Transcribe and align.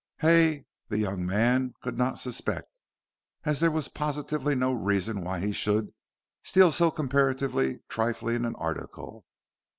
Hay 0.21 0.65
the 0.87 0.97
young 0.97 1.27
man 1.27 1.75
could 1.81 1.95
not 1.95 2.17
suspect, 2.17 2.81
as 3.43 3.59
there 3.59 3.69
was 3.69 3.87
positively 3.87 4.55
no 4.55 4.73
reason 4.73 5.23
why 5.23 5.39
he 5.39 5.51
should 5.51 5.93
steal 6.41 6.71
so 6.71 6.89
comparatively 6.89 7.81
trifling 7.87 8.43
an 8.43 8.55
article. 8.55 9.27